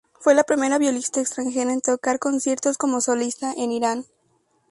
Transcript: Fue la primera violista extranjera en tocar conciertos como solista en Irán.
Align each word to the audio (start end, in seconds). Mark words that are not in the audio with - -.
Fue 0.19 0.33
la 0.33 0.43
primera 0.43 0.79
violista 0.79 1.19
extranjera 1.19 1.71
en 1.71 1.79
tocar 1.79 2.17
conciertos 2.17 2.79
como 2.79 3.01
solista 3.01 3.53
en 3.55 3.71
Irán. 3.71 4.05